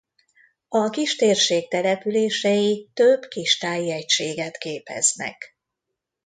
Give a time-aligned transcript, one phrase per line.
[0.67, 5.55] A kistérség települései több kistáji egységet képeznek.